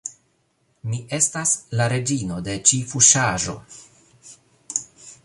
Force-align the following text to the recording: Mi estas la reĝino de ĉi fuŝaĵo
Mi 0.93 1.01
estas 1.17 1.51
la 1.81 1.87
reĝino 1.93 2.39
de 2.49 2.55
ĉi 2.71 2.79
fuŝaĵo 2.95 3.57